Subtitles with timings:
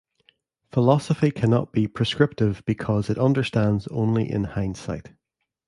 [0.71, 5.13] Philosophy cannot be prescriptive because it understands only in hindsight.